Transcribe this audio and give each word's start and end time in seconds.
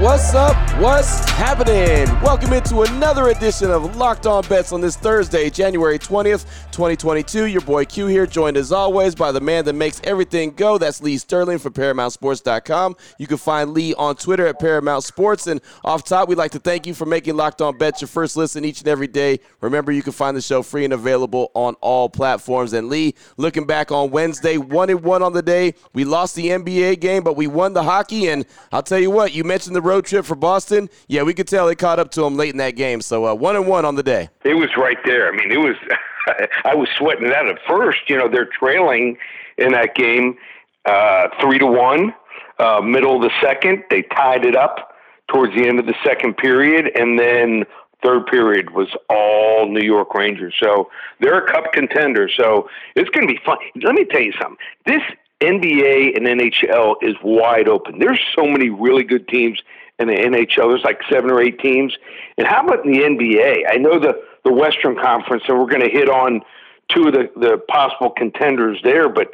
What's 0.00 0.32
up? 0.32 0.56
What's 0.80 1.28
happening? 1.28 2.08
Welcome 2.22 2.54
into 2.54 2.80
another 2.80 3.28
edition 3.28 3.70
of 3.70 3.96
Locked 3.96 4.26
On 4.26 4.42
Bets 4.48 4.72
on 4.72 4.80
this 4.80 4.96
Thursday, 4.96 5.50
January 5.50 5.98
20th, 5.98 6.46
2022. 6.72 7.44
Your 7.44 7.60
boy 7.60 7.84
Q 7.84 8.06
here, 8.06 8.26
joined 8.26 8.56
as 8.56 8.72
always 8.72 9.14
by 9.14 9.30
the 9.30 9.42
man 9.42 9.66
that 9.66 9.74
makes 9.74 10.00
everything 10.02 10.52
go. 10.52 10.78
That's 10.78 11.02
Lee 11.02 11.18
Sterling 11.18 11.58
from 11.58 11.74
ParamountSports.com. 11.74 12.96
You 13.18 13.26
can 13.26 13.36
find 13.36 13.74
Lee 13.74 13.92
on 13.92 14.16
Twitter 14.16 14.46
at 14.46 14.58
Paramount 14.58 15.04
Sports. 15.04 15.46
And 15.46 15.60
off 15.84 16.02
top, 16.02 16.30
we'd 16.30 16.38
like 16.38 16.52
to 16.52 16.58
thank 16.58 16.86
you 16.86 16.94
for 16.94 17.04
making 17.04 17.36
Locked 17.36 17.60
On 17.60 17.76
Bets 17.76 18.00
your 18.00 18.08
first 18.08 18.38
listen 18.38 18.64
each 18.64 18.80
and 18.80 18.88
every 18.88 19.06
day. 19.06 19.40
Remember, 19.60 19.92
you 19.92 20.02
can 20.02 20.14
find 20.14 20.34
the 20.34 20.40
show 20.40 20.62
free 20.62 20.84
and 20.86 20.94
available 20.94 21.50
on 21.52 21.74
all 21.82 22.08
platforms. 22.08 22.72
And 22.72 22.88
Lee, 22.88 23.14
looking 23.36 23.66
back 23.66 23.92
on 23.92 24.10
Wednesday, 24.10 24.56
one 24.56 24.88
and 24.88 25.02
one 25.02 25.22
on 25.22 25.34
the 25.34 25.42
day. 25.42 25.74
We 25.92 26.04
lost 26.04 26.36
the 26.36 26.46
NBA 26.46 27.00
game, 27.00 27.22
but 27.22 27.36
we 27.36 27.46
won 27.46 27.74
the 27.74 27.82
hockey. 27.82 28.28
And 28.28 28.46
I'll 28.72 28.82
tell 28.82 28.98
you 28.98 29.10
what, 29.10 29.34
you 29.34 29.44
mentioned 29.44 29.76
the 29.76 29.89
road 29.90 30.06
trip 30.06 30.24
for 30.24 30.36
Boston. 30.36 30.88
Yeah, 31.08 31.22
we 31.24 31.34
could 31.34 31.48
tell 31.48 31.66
they 31.66 31.74
caught 31.74 31.98
up 31.98 32.10
to 32.12 32.22
them 32.22 32.36
late 32.36 32.50
in 32.50 32.58
that 32.58 32.76
game. 32.76 33.00
So 33.00 33.26
uh, 33.26 33.34
one 33.34 33.56
and 33.56 33.66
one 33.66 33.84
on 33.84 33.96
the 33.96 34.02
day. 34.02 34.28
It 34.44 34.54
was 34.54 34.70
right 34.76 34.98
there. 35.04 35.32
I 35.32 35.36
mean, 35.36 35.50
it 35.50 35.58
was. 35.58 35.76
I 36.64 36.74
was 36.74 36.88
sweating 36.96 37.26
it 37.26 37.32
out 37.32 37.48
at 37.48 37.58
first. 37.66 38.00
You 38.08 38.16
know, 38.16 38.28
they're 38.28 38.48
trailing 38.58 39.16
in 39.58 39.72
that 39.72 39.94
game 39.94 40.36
uh, 40.84 41.28
three 41.40 41.58
to 41.58 41.66
one. 41.66 42.14
Uh, 42.58 42.80
middle 42.80 43.16
of 43.16 43.22
the 43.22 43.30
second, 43.40 43.82
they 43.90 44.02
tied 44.02 44.44
it 44.44 44.54
up 44.54 44.94
towards 45.32 45.54
the 45.56 45.66
end 45.66 45.80
of 45.80 45.86
the 45.86 45.94
second 46.04 46.36
period, 46.36 46.90
and 46.94 47.18
then 47.18 47.64
third 48.02 48.26
period 48.26 48.70
was 48.70 48.88
all 49.08 49.66
New 49.66 49.84
York 49.84 50.14
Rangers. 50.14 50.54
So 50.62 50.90
they're 51.20 51.44
a 51.44 51.52
cup 51.52 51.72
contender. 51.72 52.28
So 52.28 52.68
it's 52.96 53.08
going 53.10 53.26
to 53.26 53.32
be 53.32 53.40
fun. 53.44 53.56
Let 53.82 53.94
me 53.94 54.04
tell 54.04 54.20
you 54.20 54.32
something. 54.40 54.58
This 54.86 55.02
NBA 55.40 56.16
and 56.16 56.26
NHL 56.26 56.96
is 57.02 57.14
wide 57.22 57.68
open. 57.68 57.98
There's 57.98 58.20
so 58.36 58.44
many 58.44 58.68
really 58.68 59.04
good 59.04 59.26
teams 59.28 59.60
in 60.00 60.08
the 60.08 60.14
NHL. 60.14 60.70
There's 60.70 60.84
like 60.84 61.00
seven 61.10 61.30
or 61.30 61.40
eight 61.40 61.60
teams. 61.60 61.96
And 62.36 62.46
how 62.46 62.66
about 62.66 62.84
in 62.84 62.92
the 62.92 62.98
NBA? 62.98 63.64
I 63.70 63.76
know 63.76 63.98
the, 64.00 64.20
the 64.44 64.52
Western 64.52 64.96
Conference, 64.96 65.44
and 65.46 65.58
we're 65.58 65.66
going 65.66 65.82
to 65.82 65.90
hit 65.90 66.08
on 66.08 66.40
two 66.88 67.06
of 67.08 67.12
the, 67.12 67.30
the 67.36 67.58
possible 67.68 68.10
contenders 68.10 68.78
there, 68.82 69.08
but 69.08 69.28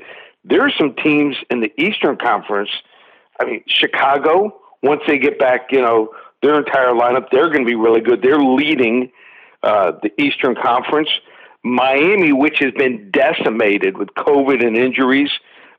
there 0.45 0.62
are 0.62 0.73
some 0.77 0.95
teams 0.95 1.36
in 1.50 1.61
the 1.61 1.73
Eastern 1.81 2.17
Conference. 2.17 2.70
I 3.41 3.47
mean, 3.47 3.64
Chicago, 3.67 4.61
once 4.83 5.00
they 5.06 5.19
get 5.19 5.39
back, 5.39 5.69
you 5.70 5.81
know, 5.81 6.12
their 6.42 6.58
entire 6.58 6.92
lineup. 6.92 7.30
They're 7.30 7.48
going 7.48 7.64
to 7.64 7.67
be 7.67 7.75
really 7.75 8.01
good. 8.01 8.23
They're 8.23 8.39
leading 8.39 9.11
uh, 9.62 9.92
the 10.03 10.11
Eastern 10.20 10.55
Conference. 10.55 11.08
Miami, 11.62 12.33
which 12.33 12.58
has 12.61 12.73
been 12.75 13.11
decimated 13.11 13.98
with 13.98 14.11
COVID 14.11 14.64
and 14.64 14.77
injuries, 14.77 15.30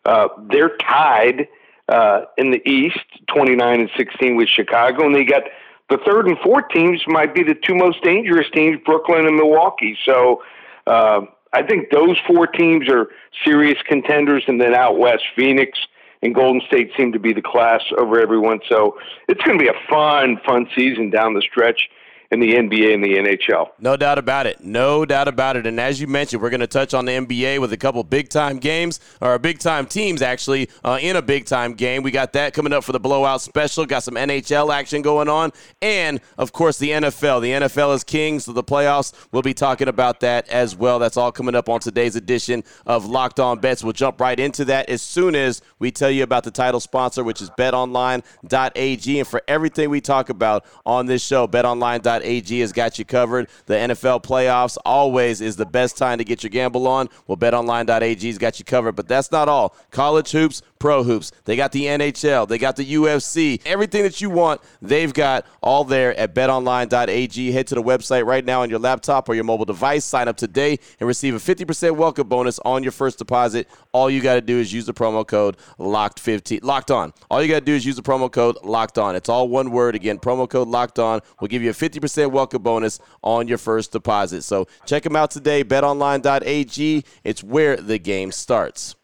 uh, 0.06 0.28
they're 0.50 0.76
tied 0.78 1.48
uh, 1.90 2.22
in 2.38 2.52
the 2.52 2.62
East, 2.70 3.00
29 3.28 3.80
and 3.82 3.90
16 3.98 4.36
with 4.36 4.50
Chicago, 4.50 5.06
and 5.06 5.16
they 5.16 5.24
got 5.24 5.44
the 5.90 5.98
third 6.06 6.28
and 6.28 6.38
fourth 6.40 6.66
teams 6.70 7.02
might 7.08 7.34
be 7.34 7.44
the 7.44 7.56
two 7.56 7.76
most 7.76 8.04
dangerous 8.04 8.48
teams, 8.54 8.80
Brooklyn 8.86 9.26
and 9.26 9.36
Milwaukee. 9.36 9.98
So 10.06 10.44
uh, 10.86 11.22
I 11.54 11.64
think 11.64 11.92
those 11.92 12.18
four 12.28 12.46
teams 12.48 12.90
are 12.90 13.08
serious 13.46 13.78
contenders, 13.88 14.44
and 14.48 14.60
then 14.60 14.76
out 14.76 14.98
west, 14.98 15.24
Phoenix 15.36 15.80
and 16.22 16.36
Golden 16.36 16.62
State 16.68 16.92
seem 16.98 17.12
to 17.14 17.20
be 17.20 17.32
the 17.32 17.42
class 17.42 17.82
over 17.98 18.20
everyone. 18.20 18.60
So 18.68 18.98
it's 19.30 19.42
going 19.44 19.58
to 19.58 19.64
be 19.64 19.70
a 19.70 19.90
fun, 19.90 20.40
fun 20.46 20.68
season 20.76 21.10
down 21.10 21.36
the 21.36 21.42
stretch 21.42 21.90
in 22.32 22.40
the 22.40 22.54
NBA 22.54 22.94
and 22.94 23.04
the 23.04 23.16
NHL. 23.16 23.70
No 23.80 23.96
doubt 23.96 24.18
about 24.18 24.48
it. 24.48 24.62
No 24.62 25.06
doubt 25.06 25.28
about 25.28 25.56
it. 25.56 25.66
And 25.66 25.80
as 25.80 26.02
you 26.02 26.08
mentioned, 26.08 26.42
we're 26.42 26.50
going 26.50 26.60
to 26.60 26.68
touch 26.68 26.94
on 26.94 27.06
the 27.06 27.14
NBA 27.14 27.60
with 27.60 27.72
a 27.72 27.78
couple 27.78 28.04
big 28.04 28.30
time 28.30 28.58
games, 28.58 29.00
or 29.22 29.38
big 29.40 29.60
time 29.60 29.86
teams 29.86 30.22
actually, 30.22 30.70
uh, 30.84 31.00
in 31.02 31.16
a 31.16 31.22
big 31.22 31.46
time 31.46 31.74
game. 31.74 32.04
We 32.04 32.12
got 32.12 32.34
that 32.34 32.54
coming 32.54 32.74
up 32.74 32.84
for 32.84 32.92
the 32.92 33.00
blowout 33.00 33.42
special. 33.42 33.86
Got 33.86 34.04
some 34.04 34.16
NHL 34.16 34.74
action 34.74 35.02
going 35.02 35.30
on. 35.30 35.54
And, 35.82 36.20
of 36.38 36.52
course, 36.52 36.78
the 36.78 36.90
NFL. 36.90 37.42
The 37.42 37.52
NFL 37.52 37.96
is 37.96 38.04
king, 38.04 38.40
so 38.40 38.52
the 38.52 38.64
playoffs, 38.64 39.14
we'll 39.32 39.42
be 39.42 39.54
talking 39.54 39.88
about 39.88 40.20
that 40.20 40.50
as 40.50 40.76
well. 40.76 41.00
That's 41.00 41.18
all 41.18 41.32
coming 41.32 41.56
up 41.56 41.70
on 41.70 41.80
today's 41.80 42.16
edition 42.16 42.64
of 42.86 43.06
Locked 43.06 43.40
On 43.40 43.60
Bets. 43.60 43.84
We'll 43.84 43.94
jump 43.94 44.20
right 44.20 44.40
into 44.40 44.66
that 44.66 44.90
as 44.90 45.02
soon 45.02 45.36
as 45.36 45.62
we 45.80 45.92
tell 45.92 46.12
you 46.12 46.24
about 46.24 46.44
the 46.44 46.52
title 46.52 46.80
sponsor, 46.80 47.24
which 47.24 47.42
is 47.42 47.50
betonline.ag. 47.52 49.20
And 49.20 49.28
for 49.28 49.42
everything 49.48 49.90
we 49.90 50.02
talk 50.02 50.30
about 50.30 50.66
on 50.86 51.06
this 51.06 51.24
show, 51.24 51.48
betonline.ag 51.48 52.17
BetOnline.ag 52.18 52.60
has 52.60 52.72
got 52.72 53.00
you 53.00 53.06
covered. 53.06 53.48
The 53.66 53.76
NFL 53.76 54.24
playoffs 54.24 54.78
always 54.86 55.42
is 55.42 55.56
the 55.56 55.66
best 55.66 55.98
time 55.98 56.18
to 56.18 56.24
get 56.24 56.44
your 56.44 56.50
gamble 56.50 56.88
on. 56.88 57.10
Well, 57.28 57.38
BetOnline.ag 57.38 58.28
has 58.28 58.38
got 58.38 58.60
you 58.60 58.66
covered, 58.66 58.94
but 58.94 59.08
that's 59.08 59.32
not 59.32 59.50
all. 59.50 59.76
College 59.92 60.32
hoops, 60.32 60.62
pro 60.80 61.04
hoops. 61.04 61.32
They 61.46 61.56
got 61.56 61.72
the 61.72 61.86
NHL. 61.86 62.48
They 62.48 62.58
got 62.58 62.76
the 62.76 62.94
UFC. 62.94 63.62
Everything 63.66 64.04
that 64.04 64.22
you 64.22 64.30
want, 64.30 64.62
they've 64.82 65.14
got 65.14 65.46
all 65.62 65.84
there 65.84 66.18
at 66.18 66.34
betonline.ag. 66.34 67.52
Head 67.52 67.68
to 67.68 67.76
the 67.76 67.84
website 67.84 68.26
right 68.26 68.44
now 68.44 68.62
on 68.62 68.70
your 68.70 68.80
laptop 68.80 69.30
or 69.30 69.36
your 69.36 69.44
mobile 69.44 69.66
device. 69.66 70.06
Sign 70.06 70.28
up 70.28 70.38
today 70.38 70.78
and 71.00 71.08
receive 71.08 71.36
a 71.36 71.38
50% 71.38 71.96
welcome 71.96 72.28
bonus 72.28 72.60
on 72.60 72.84
your 72.84 72.92
first 72.92 73.18
deposit. 73.18 73.68
All 73.92 74.10
you 74.10 74.22
got 74.22 74.36
to 74.36 74.42
do 74.42 74.60
is 74.60 74.74
use 74.74 74.86
the 74.86 74.94
promo 74.94 75.26
code 75.26 75.58
LOCKED15. 75.80 76.64
Locked 76.64 76.92
on. 76.92 77.14
All 77.30 77.42
you 77.42 77.48
got 77.48 77.60
to 77.60 77.66
do 77.66 77.74
is 77.74 77.86
use 77.86 77.96
the 77.96 78.04
promo 78.04 78.32
code 78.32 78.58
LOCKED 78.64 78.98
on. 79.02 79.16
It's 79.16 79.30
all 79.30 79.48
one 79.48 79.72
word. 79.72 79.96
Again, 79.96 80.20
promo 80.20 80.50
code 80.50 80.68
LOCKED 80.68 81.00
on 81.00 81.22
will 81.40 81.48
give 81.48 81.62
you 81.62 81.70
a 81.70 81.74
50% 81.74 82.32
welcome 82.32 82.62
bonus 82.62 83.00
on 83.24 83.48
your 83.48 83.58
first 83.58 83.92
deposit. 83.92 84.44
So 84.44 84.68
check 84.86 85.04
them 85.04 85.16
out 85.16 85.32
today. 85.32 85.64
BetOnline.ag. 85.64 87.04
It's 87.24 87.44
where 87.44 87.78
the 87.78 88.00
game 88.00 88.32
starts. 88.32 88.97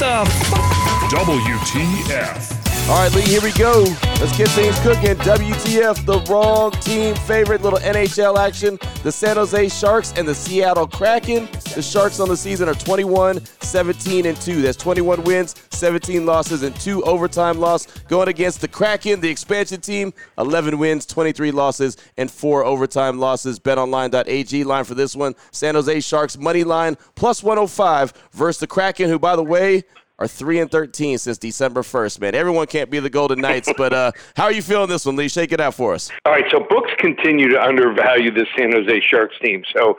The 0.00 0.06
f- 0.06 1.10
WTF. 1.12 2.69
All 2.88 2.96
right, 2.96 3.14
Lee, 3.14 3.22
here 3.22 3.40
we 3.40 3.52
go. 3.52 3.84
Let's 4.20 4.36
get 4.36 4.48
things 4.48 4.78
cooking. 4.80 5.14
WTF, 5.18 6.04
the 6.04 6.20
wrong 6.30 6.72
team 6.72 7.14
favorite. 7.14 7.62
Little 7.62 7.78
NHL 7.78 8.36
action. 8.36 8.78
The 9.02 9.12
San 9.12 9.36
Jose 9.36 9.68
Sharks 9.68 10.12
and 10.16 10.26
the 10.26 10.34
Seattle 10.34 10.88
Kraken. 10.88 11.48
The 11.74 11.82
Sharks 11.82 12.18
on 12.18 12.28
the 12.28 12.36
season 12.36 12.68
are 12.68 12.74
21, 12.74 13.44
17, 13.60 14.26
and 14.26 14.36
2. 14.40 14.60
That's 14.60 14.76
21 14.76 15.22
wins, 15.22 15.54
17 15.70 16.26
losses, 16.26 16.62
and 16.64 16.74
2 16.80 17.04
overtime 17.04 17.58
loss. 17.60 17.86
Going 18.08 18.28
against 18.28 18.60
the 18.60 18.68
Kraken, 18.68 19.20
the 19.20 19.30
expansion 19.30 19.80
team, 19.80 20.12
11 20.36 20.76
wins, 20.76 21.06
23 21.06 21.52
losses, 21.52 21.96
and 22.16 22.30
4 22.30 22.64
overtime 22.64 23.20
losses. 23.20 23.60
BetOnline.ag 23.60 24.64
line 24.64 24.84
for 24.84 24.94
this 24.94 25.14
one. 25.14 25.34
San 25.52 25.76
Jose 25.76 26.00
Sharks 26.00 26.36
money 26.36 26.64
line 26.64 26.96
plus 27.14 27.42
105 27.42 28.12
versus 28.32 28.58
the 28.58 28.66
Kraken, 28.66 29.08
who, 29.08 29.18
by 29.18 29.36
the 29.36 29.44
way, 29.44 29.84
are 30.20 30.28
three 30.28 30.60
and 30.60 30.70
thirteen 30.70 31.18
since 31.18 31.38
December 31.38 31.82
first. 31.82 32.20
Man, 32.20 32.34
everyone 32.34 32.66
can't 32.66 32.90
be 32.90 33.00
the 33.00 33.10
Golden 33.10 33.40
Knights, 33.40 33.72
but 33.76 33.92
uh, 33.92 34.12
how 34.36 34.44
are 34.44 34.52
you 34.52 34.62
feeling 34.62 34.88
this 34.88 35.06
one, 35.06 35.16
Lee? 35.16 35.28
Shake 35.28 35.52
it 35.52 35.60
out 35.60 35.74
for 35.74 35.94
us. 35.94 36.10
All 36.26 36.32
right, 36.32 36.44
so 36.50 36.60
books 36.68 36.90
continue 36.98 37.48
to 37.48 37.60
undervalue 37.60 38.30
the 38.30 38.46
San 38.56 38.72
Jose 38.72 39.00
Sharks 39.00 39.34
team. 39.42 39.64
So 39.74 39.96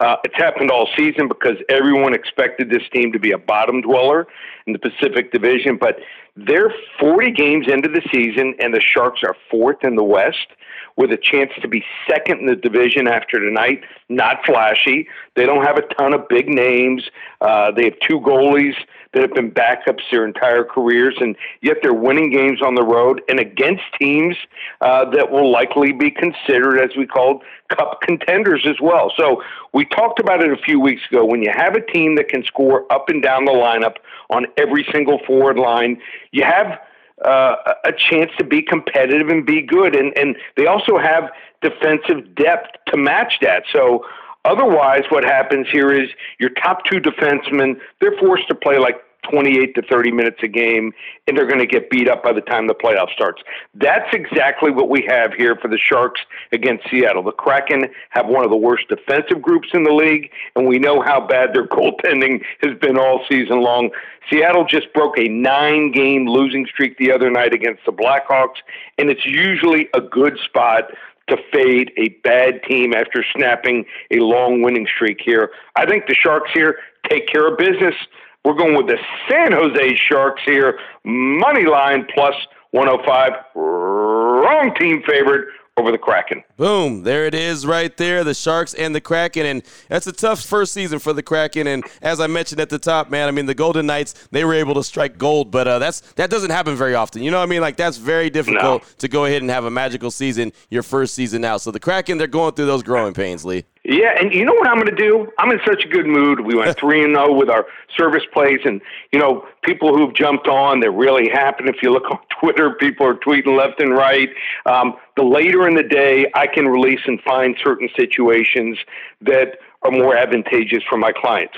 uh, 0.00 0.16
it's 0.24 0.36
happened 0.36 0.70
all 0.70 0.88
season 0.96 1.28
because 1.28 1.56
everyone 1.68 2.14
expected 2.14 2.70
this 2.70 2.82
team 2.92 3.12
to 3.12 3.18
be 3.18 3.32
a 3.32 3.38
bottom 3.38 3.80
dweller 3.80 4.26
in 4.66 4.72
the 4.72 4.78
Pacific 4.78 5.32
Division, 5.32 5.76
but 5.76 5.98
they're 6.36 6.72
40 6.98 7.30
games 7.32 7.66
into 7.68 7.88
the 7.88 8.02
season, 8.12 8.54
and 8.58 8.74
the 8.74 8.80
Sharks 8.80 9.22
are 9.22 9.36
fourth 9.50 9.78
in 9.82 9.96
the 9.96 10.04
West 10.04 10.48
with 10.96 11.10
a 11.10 11.16
chance 11.16 11.50
to 11.60 11.68
be 11.68 11.84
second 12.08 12.40
in 12.40 12.46
the 12.46 12.56
division 12.56 13.06
after 13.06 13.38
tonight. 13.38 13.82
Not 14.08 14.44
flashy. 14.44 15.08
They 15.36 15.46
don't 15.46 15.64
have 15.64 15.78
a 15.78 15.94
ton 15.94 16.12
of 16.12 16.28
big 16.28 16.48
names. 16.48 17.02
Uh, 17.40 17.70
they 17.70 17.84
have 17.84 17.94
two 18.06 18.20
goalies 18.20 18.74
that 19.12 19.22
have 19.22 19.34
been 19.34 19.50
backups 19.50 20.02
their 20.10 20.24
entire 20.24 20.64
careers, 20.64 21.16
and 21.20 21.36
yet 21.60 21.78
they're 21.82 21.94
winning 21.94 22.30
games 22.30 22.62
on 22.62 22.74
the 22.74 22.82
road 22.82 23.20
and 23.28 23.38
against 23.38 23.82
teams 24.00 24.36
uh, 24.80 25.08
that 25.10 25.30
will 25.30 25.50
likely 25.50 25.92
be 25.92 26.10
considered, 26.10 26.78
as 26.78 26.96
we 26.96 27.06
called, 27.06 27.42
cup 27.68 28.00
contenders 28.02 28.66
as 28.66 28.76
well. 28.80 29.12
So 29.16 29.42
we 29.72 29.84
talked 29.84 30.20
about 30.20 30.42
it 30.42 30.50
a 30.50 30.56
few 30.62 30.80
weeks 30.80 31.02
ago. 31.10 31.24
When 31.24 31.42
you 31.42 31.52
have 31.54 31.74
a 31.74 31.80
team 31.92 32.16
that 32.16 32.28
can 32.28 32.44
score 32.44 32.90
up 32.92 33.08
and 33.08 33.22
down 33.22 33.44
the 33.44 33.52
lineup 33.52 33.96
on 34.30 34.46
every 34.56 34.86
single 34.92 35.20
forward 35.26 35.58
line, 35.58 36.00
you 36.30 36.44
have 36.44 36.78
uh, 37.24 37.56
a 37.84 37.92
chance 37.92 38.30
to 38.38 38.44
be 38.44 38.62
competitive 38.62 39.28
and 39.28 39.46
be 39.46 39.62
good. 39.62 39.94
And, 39.94 40.16
and 40.16 40.36
they 40.56 40.66
also 40.66 40.98
have 40.98 41.30
defensive 41.60 42.34
depth 42.34 42.70
to 42.88 42.96
match 42.96 43.38
that. 43.40 43.64
So 43.72 44.04
Otherwise, 44.44 45.04
what 45.10 45.24
happens 45.24 45.68
here 45.70 45.92
is 45.92 46.08
your 46.40 46.50
top 46.50 46.84
two 46.84 47.00
defensemen, 47.00 47.78
they're 48.00 48.16
forced 48.18 48.48
to 48.48 48.54
play 48.54 48.78
like 48.78 49.00
28 49.30 49.74
to 49.74 49.82
30 49.82 50.12
minutes 50.12 50.38
a 50.42 50.48
game, 50.48 50.92
and 51.26 51.36
they're 51.36 51.46
going 51.46 51.60
to 51.60 51.66
get 51.66 51.90
beat 51.90 52.08
up 52.08 52.22
by 52.22 52.32
the 52.32 52.40
time 52.40 52.66
the 52.66 52.74
playoff 52.74 53.10
starts. 53.12 53.42
That's 53.74 54.08
exactly 54.12 54.70
what 54.70 54.88
we 54.88 55.04
have 55.08 55.32
here 55.34 55.56
for 55.56 55.68
the 55.68 55.78
Sharks 55.78 56.20
against 56.52 56.88
Seattle. 56.90 57.22
The 57.22 57.32
Kraken 57.32 57.86
have 58.10 58.26
one 58.26 58.44
of 58.44 58.50
the 58.50 58.56
worst 58.56 58.88
defensive 58.88 59.40
groups 59.40 59.68
in 59.72 59.84
the 59.84 59.92
league, 59.92 60.30
and 60.56 60.66
we 60.66 60.78
know 60.78 61.00
how 61.00 61.24
bad 61.26 61.50
their 61.54 61.66
goaltending 61.72 62.42
has 62.62 62.76
been 62.78 62.98
all 62.98 63.24
season 63.30 63.60
long. 63.60 63.90
Seattle 64.30 64.64
just 64.64 64.92
broke 64.92 65.18
a 65.18 65.28
nine 65.28 65.92
game 65.92 66.28
losing 66.28 66.66
streak 66.66 66.96
the 66.98 67.12
other 67.12 67.30
night 67.30 67.52
against 67.52 67.84
the 67.86 67.92
Blackhawks, 67.92 68.60
and 68.98 69.10
it's 69.10 69.26
usually 69.26 69.88
a 69.94 70.00
good 70.00 70.38
spot 70.44 70.84
to 71.28 71.36
fade 71.52 71.92
a 71.96 72.08
bad 72.24 72.62
team 72.64 72.92
after 72.94 73.24
snapping 73.34 73.84
a 74.10 74.16
long 74.16 74.62
winning 74.62 74.86
streak 74.86 75.20
here. 75.24 75.50
I 75.76 75.86
think 75.86 76.06
the 76.06 76.14
Sharks 76.14 76.50
here 76.52 76.78
take 77.08 77.26
care 77.28 77.46
of 77.46 77.58
business. 77.58 77.94
We're 78.44 78.54
going 78.54 78.74
with 78.76 78.88
the 78.88 78.98
San 79.28 79.52
Jose 79.52 79.96
Sharks 79.96 80.42
here, 80.44 80.78
money 81.04 81.64
line 81.64 82.06
plus 82.12 82.34
105. 82.72 83.32
Wrong 83.54 84.74
team 84.78 85.02
favorite 85.06 85.46
over 85.78 85.90
the 85.92 85.96
Kraken. 85.98 86.42
Boom. 86.56 87.02
There 87.04 87.24
it 87.24 87.34
is 87.34 87.64
right 87.64 87.96
there. 87.96 88.24
The 88.24 88.34
Sharks 88.34 88.74
and 88.74 88.94
the 88.94 89.00
Kraken. 89.00 89.46
And 89.46 89.62
that's 89.88 90.06
a 90.06 90.12
tough 90.12 90.42
first 90.42 90.72
season 90.74 90.98
for 90.98 91.12
the 91.12 91.22
Kraken. 91.22 91.66
And 91.66 91.84
as 92.02 92.20
I 92.20 92.26
mentioned 92.26 92.60
at 92.60 92.68
the 92.68 92.78
top, 92.78 93.10
man, 93.10 93.28
I 93.28 93.30
mean, 93.30 93.46
the 93.46 93.54
Golden 93.54 93.86
Knights, 93.86 94.14
they 94.32 94.44
were 94.44 94.54
able 94.54 94.74
to 94.74 94.82
strike 94.84 95.16
gold, 95.18 95.50
but 95.50 95.66
uh, 95.68 95.78
that's 95.78 96.00
that 96.16 96.28
doesn't 96.28 96.50
happen 96.50 96.74
very 96.76 96.94
often. 96.94 97.22
You 97.22 97.30
know 97.30 97.38
what 97.38 97.44
I 97.44 97.46
mean? 97.46 97.60
Like, 97.62 97.76
that's 97.76 97.96
very 97.96 98.28
difficult 98.28 98.82
No. 98.82 98.88
to 98.98 99.08
go 99.08 99.24
ahead 99.24 99.40
and 99.42 99.50
have 99.50 99.64
a 99.64 99.70
magical 99.70 100.10
season 100.10 100.52
your 100.68 100.82
first 100.82 101.14
season 101.14 101.44
out. 101.44 101.60
So 101.62 101.70
the 101.70 101.80
Kraken, 101.80 102.18
they're 102.18 102.26
going 102.26 102.54
through 102.54 102.66
those 102.66 102.82
growing 102.82 103.14
pains, 103.14 103.44
Lee. 103.44 103.64
Yeah, 103.84 104.14
and 104.16 104.32
you 104.32 104.44
know 104.44 104.52
what 104.52 104.68
I'm 104.68 104.76
going 104.76 104.94
to 104.94 104.94
do? 104.94 105.26
I'm 105.38 105.50
in 105.50 105.58
such 105.66 105.84
a 105.84 105.88
good 105.88 106.06
mood. 106.06 106.40
We 106.40 106.54
went 106.54 106.78
three 106.78 107.02
and 107.02 107.16
zero 107.16 107.32
with 107.32 107.50
our 107.50 107.66
service 107.96 108.22
plays, 108.32 108.60
and 108.64 108.80
you 109.12 109.18
know, 109.18 109.44
people 109.62 109.96
who've 109.96 110.14
jumped 110.14 110.46
on, 110.46 110.78
they're 110.78 110.92
really 110.92 111.28
happy. 111.28 111.64
If 111.66 111.82
you 111.82 111.90
look 111.90 112.04
on 112.10 112.18
Twitter, 112.40 112.74
people 112.74 113.04
are 113.06 113.14
tweeting 113.14 113.58
left 113.58 113.80
and 113.80 113.92
right. 113.92 114.28
Um, 114.66 114.94
the 115.16 115.24
later 115.24 115.66
in 115.66 115.74
the 115.74 115.82
day, 115.82 116.30
I 116.34 116.46
can 116.46 116.68
release 116.68 117.00
and 117.06 117.20
find 117.22 117.56
certain 117.62 117.88
situations 117.96 118.78
that 119.20 119.58
are 119.82 119.90
more 119.90 120.16
advantageous 120.16 120.84
for 120.88 120.96
my 120.96 121.10
clients. 121.12 121.54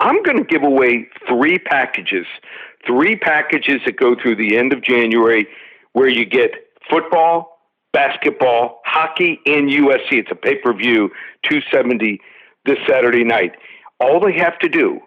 I'm 0.00 0.22
going 0.22 0.38
to 0.38 0.44
give 0.44 0.62
away 0.62 1.08
three 1.28 1.58
packages, 1.58 2.26
three 2.86 3.16
packages 3.16 3.82
that 3.84 3.98
go 3.98 4.14
through 4.14 4.36
the 4.36 4.56
end 4.56 4.72
of 4.72 4.82
January, 4.82 5.46
where 5.92 6.08
you 6.08 6.24
get 6.24 6.52
football, 6.88 7.59
basketball, 7.92 8.80
hockey, 8.84 9.40
and 9.46 9.68
UFC. 9.68 10.12
It's 10.12 10.30
a 10.30 10.34
pay 10.34 10.56
per 10.56 10.72
view, 10.72 11.10
270 11.48 12.20
this 12.64 12.78
Saturday 12.88 13.24
night. 13.24 13.52
All 14.00 14.20
they 14.20 14.32
have 14.38 14.58
to 14.60 14.68
do, 14.68 15.00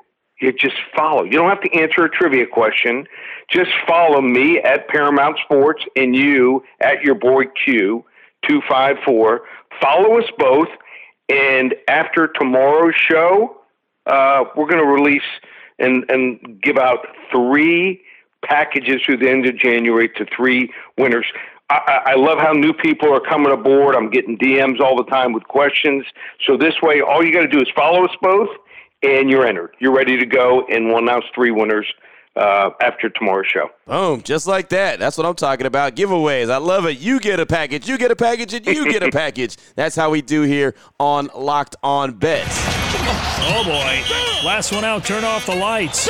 is 0.44 0.54
just 0.60 0.76
follow. 0.96 1.24
You 1.24 1.32
don't 1.32 1.50
have 1.50 1.62
to 1.62 1.74
answer 1.74 2.04
a 2.04 2.10
trivia 2.10 2.46
question. 2.46 3.08
Just 3.50 3.72
follow 3.88 4.22
me 4.22 4.60
at 4.60 4.88
Paramount 4.88 5.38
Sports 5.44 5.84
and 5.96 6.16
you 6.16 6.64
at 6.82 7.02
your 7.02 7.16
boy 7.16 7.46
Q, 7.64 8.04
254. 8.48 9.42
Follow 9.82 10.20
us 10.20 10.30
both. 10.38 10.68
And 11.30 11.76
after 11.88 12.28
tomorrow's 12.28 12.96
show, 12.96 13.58
uh, 14.06 14.44
we're 14.56 14.68
going 14.68 14.84
to 14.84 14.90
release 14.90 15.22
and, 15.80 16.10
and 16.10 16.62
give 16.62 16.78
out 16.78 17.08
three 17.32 18.02
packages 18.44 19.02
through 19.06 19.18
the 19.18 19.30
end 19.30 19.46
of 19.46 19.58
January 19.58 20.10
to 20.10 20.26
three 20.36 20.70
winners. 20.98 21.26
I, 21.70 22.02
I 22.08 22.16
love 22.16 22.38
how 22.40 22.52
new 22.52 22.74
people 22.74 23.14
are 23.14 23.20
coming 23.22 23.52
aboard. 23.52 23.96
I'm 23.96 24.10
getting 24.10 24.38
DMs 24.38 24.80
all 24.80 24.96
the 24.96 25.10
time 25.10 25.34
with 25.34 25.44
questions. 25.46 26.06
So 26.46 26.58
this 26.58 26.76
way, 26.82 27.02
all 27.02 27.24
you 27.26 27.34
got 27.34 27.42
to 27.42 27.48
do 27.48 27.60
is 27.60 27.68
follow 27.76 28.04
us 28.04 28.16
both, 28.22 28.50
and 29.02 29.30
you're 29.30 29.48
entered. 29.48 29.76
You're 29.80 29.96
ready 29.96 30.18
to 30.18 30.26
go, 30.26 30.66
and 30.70 30.88
we'll 30.88 31.00
announce 31.00 31.26
three 31.34 31.52
winners 31.52 31.88
uh, 32.36 32.72
after 32.82 33.10
tomorrow's 33.10 33.48
show. 33.48 33.70
Boom, 33.86 34.22
just 34.22 34.48
like 34.48 34.70
that. 34.70 35.00
That's 35.00 35.18
what 35.18 35.26
I'm 35.26 35.36
talking 35.36 35.66
about. 35.66 35.96
Giveaways. 35.96 36.50
I 36.50 36.58
love 36.58 36.86
it. 36.86 36.98
You 37.00 37.20
get 37.20 37.40
a 37.40 37.46
package, 37.46 37.88
you 37.88 37.98
get 37.98 38.12
a 38.12 38.16
package, 38.16 38.54
and 38.54 38.66
you 38.66 38.92
get 38.92 39.04
a 39.04 39.12
package. 39.12 39.58
That's 39.76 39.96
how 39.96 40.10
we 40.10 40.22
do 40.22 40.42
here 40.42 40.76
on 41.00 41.30
Locked 41.36 41.76
On 41.84 42.12
Bets. 42.14 42.73
Oh 43.46 43.64
boy. 43.66 44.46
Last 44.46 44.72
one 44.74 44.84
out, 44.84 45.06
turn 45.06 45.24
off 45.24 45.46
the 45.46 45.56
lights. 45.56 46.10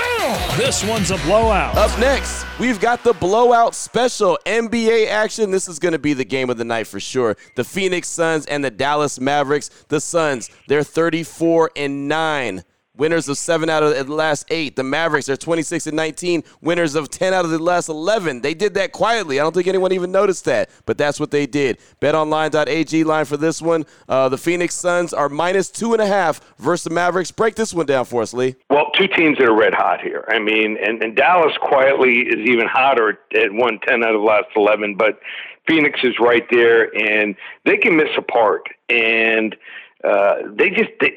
This 0.57 0.83
one's 0.83 1.11
a 1.11 1.17
blowout. 1.17 1.75
Up 1.77 1.97
next, 2.00 2.45
we've 2.59 2.79
got 2.79 3.03
the 3.03 3.13
blowout 3.13 3.75
special 3.75 4.39
NBA 4.45 5.07
action. 5.07 5.51
This 5.51 5.67
is 5.67 5.79
going 5.79 5.91
to 5.91 6.00
be 6.00 6.13
the 6.13 6.25
game 6.25 6.50
of 6.50 6.57
the 6.57 6.65
night 6.65 6.88
for 6.88 7.00
sure. 7.00 7.35
The 7.55 7.63
Phoenix 7.63 8.07
Suns 8.07 8.45
and 8.45 8.63
the 8.63 8.71
Dallas 8.71 9.19
Mavericks. 9.19 9.69
The 9.88 10.00
Suns, 10.00 10.50
they're 10.67 10.83
34 10.83 11.71
and 11.75 12.07
9. 12.07 12.63
Winners 12.95 13.28
of 13.28 13.40
seven 13.40 13.72
out 13.72 13.81
of 13.81 14.06
the 14.06 14.13
last 14.13 14.45
eight. 14.51 14.75
The 14.75 14.84
Mavericks 14.84 15.28
are 15.28 15.36
26 15.36 15.88
and 15.88 15.95
19. 15.95 16.44
Winners 16.62 16.94
of 16.94 17.10
10 17.10 17.34
out 17.34 17.44
of 17.44 17.50
the 17.50 17.57
last 17.57 17.90
11. 17.90 18.42
They 18.42 18.54
did 18.54 18.75
that 18.75 18.92
quietly. 18.92 19.40
I 19.40 19.44
don't 19.44 19.51
think 19.51 19.66
anyone 19.66 19.92
even 19.94 20.12
noticed 20.12 20.45
that, 20.45 20.69
but 20.86 20.95
that's 20.95 21.19
what 21.19 21.31
they 21.31 21.48
did. 21.48 21.80
BetOnline.ag 22.01 23.04
line 23.04 23.25
for 23.25 23.36
this 23.36 23.63
one. 23.63 23.88
Uh, 24.07 24.30
the 24.30 24.38
Phoenix 24.38 24.75
Suns 24.75 25.12
are 25.12 25.28
minus 25.28 25.72
two 25.72 25.94
and 25.94 26.04
a 26.04 26.06
half 26.06 26.40
versus 26.60 26.84
the 26.84 26.92
Mavericks. 26.92 27.31
Break 27.31 27.56
this 27.56 27.74
one 27.74 27.88
down 27.88 28.06
for 28.06 28.22
us, 28.22 28.31
Lee. 28.31 28.56
Well, 28.69 28.92
two 28.95 29.07
teams 29.07 29.40
that 29.40 29.48
are 29.48 29.57
red 29.57 29.74
hot 29.74 30.00
here. 30.00 30.25
I 30.28 30.38
mean, 30.38 30.78
and, 30.78 31.01
and 31.01 31.16
Dallas 31.16 31.54
quietly 31.63 32.19
is 32.19 32.48
even 32.48 32.68
hotter 32.68 33.18
at 33.36 33.51
one 33.51 33.80
ten 33.88 34.04
out 34.04 34.13
of 34.13 34.22
the 34.22 34.28
last 34.28 34.50
eleven, 34.56 34.94
but 34.95 35.19
Phoenix 35.68 36.00
is 36.04 36.19
right 36.19 36.45
there, 36.51 36.95
and 36.95 37.36
they 37.66 37.78
can 37.78 37.95
miss 37.95 38.10
a 38.18 38.22
part, 38.22 38.68
and 38.88 39.56
uh, 40.03 40.35
they 40.53 40.69
just 40.69 40.89
they, 41.00 41.15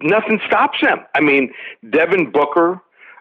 nothing 0.00 0.40
stops 0.46 0.78
them. 0.80 1.00
I 1.14 1.20
mean, 1.20 1.52
Devin 1.88 2.30
Booker. 2.30 2.80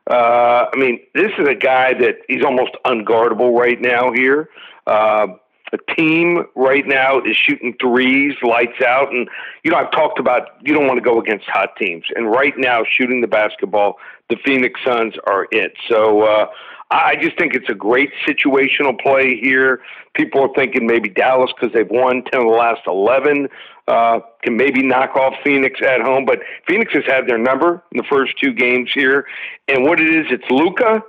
Uh, 0.10 0.66
I 0.74 0.76
mean, 0.76 1.00
this 1.14 1.32
is 1.38 1.48
a 1.48 1.54
guy 1.54 1.94
that 1.94 2.18
he's 2.28 2.44
almost 2.44 2.72
unguardable 2.86 3.58
right 3.58 3.80
now 3.80 4.12
here. 4.12 4.50
Uh, 4.88 5.28
the 5.72 5.78
team 5.96 6.46
right 6.56 6.88
now 6.88 7.20
is 7.22 7.38
shooting 7.38 7.76
threes, 7.80 8.36
lights 8.42 8.82
out, 8.86 9.12
and 9.12 9.30
you 9.64 9.72
know 9.72 9.78
I've 9.78 9.92
talked 9.92 10.20
about 10.20 10.50
you 10.62 10.74
don't 10.74 10.88
want 10.88 10.98
to 10.98 11.04
go 11.04 11.20
against 11.20 11.46
hot 11.46 11.76
teams, 11.78 12.06
and 12.16 12.32
right 12.32 12.54
now 12.58 12.84
shooting 12.90 13.22
the 13.22 13.28
basketball, 13.28 13.98
the 14.30 14.38
Phoenix 14.44 14.80
Suns 14.84 15.14
are 15.28 15.48
it. 15.52 15.74
So 15.88 16.22
uh, 16.22 16.48
I 16.92 17.16
just 17.22 17.38
think 17.38 17.54
it's 17.54 17.70
a 17.70 17.76
great 17.76 18.12
situational 18.28 19.00
play 19.00 19.40
here. 19.40 19.82
People 20.16 20.42
are 20.42 20.54
thinking 20.56 20.88
maybe 20.88 21.08
Dallas 21.08 21.52
because 21.56 21.74
they've 21.74 21.90
won 21.90 22.24
ten 22.24 22.42
of 22.42 22.48
the 22.48 22.54
last 22.54 22.82
eleven 22.88 23.48
uh, 23.88 24.20
can 24.44 24.58
maybe 24.58 24.82
knock 24.82 25.16
off 25.16 25.34
Phoenix 25.44 25.80
at 25.82 26.02
home, 26.02 26.26
but 26.26 26.40
Phoenix 26.68 26.94
has 26.94 27.04
had 27.06 27.28
their 27.28 27.38
number 27.38 27.84
in 27.92 27.98
the 27.98 28.04
first 28.10 28.34
two 28.40 28.54
games 28.54 28.92
here, 28.94 29.26
and 29.68 29.84
what 29.84 30.00
it 30.00 30.10
is, 30.10 30.28
it's 30.32 30.50
Luka 30.50 31.04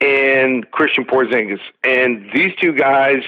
and 0.00 0.70
Kristaps 0.70 1.06
Porzingis, 1.08 1.60
and 1.82 2.30
these 2.32 2.52
two 2.60 2.72
guys. 2.72 3.22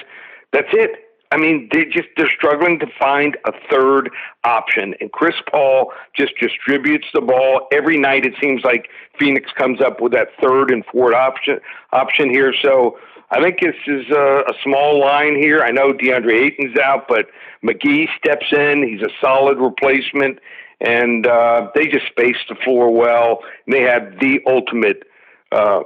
That's 0.53 0.69
it. 0.73 1.06
I 1.33 1.37
mean, 1.37 1.69
they 1.73 1.85
just 1.85 2.09
they're 2.17 2.31
struggling 2.31 2.79
to 2.79 2.87
find 2.99 3.37
a 3.47 3.53
third 3.71 4.11
option, 4.45 4.95
and 5.01 5.11
Chris 5.11 5.35
Paul 5.51 5.93
just 6.15 6.35
distributes 6.41 7.07
the 7.13 7.21
ball 7.21 7.67
every 7.73 7.99
night. 7.99 8.25
It 8.25 8.35
seems 8.41 8.63
like 8.63 8.89
Phoenix 9.19 9.51
comes 9.53 9.81
up 9.81 10.01
with 10.01 10.13
that 10.13 10.29
third 10.41 10.71
and 10.71 10.85
fourth 10.87 11.15
option 11.15 11.59
option 11.93 12.31
here. 12.31 12.55
So 12.63 12.99
I 13.31 13.43
think 13.43 13.61
this 13.61 13.75
is 13.87 14.09
a, 14.11 14.45
a 14.49 14.53
small 14.63 15.01
line 15.01 15.35
here. 15.37 15.63
I 15.63 15.73
know 15.73 15.93
DeAndre 15.93 16.47
Ayton's 16.47 16.79
out, 16.79 17.09
but 17.09 17.27
McGee 17.65 18.07
steps 18.17 18.47
in. 18.53 18.87
He's 18.87 19.03
a 19.03 19.11
solid 19.21 19.59
replacement, 19.59 20.39
and 20.81 21.27
uh, 21.27 21.71
they 21.75 21.89
just 21.89 22.07
space 22.07 22.37
the 22.49 22.55
floor 22.55 22.93
well. 22.93 23.41
And 23.67 23.75
they 23.75 23.83
have 23.83 24.21
the 24.21 24.41
ultimate. 24.47 25.03
Uh, 25.51 25.83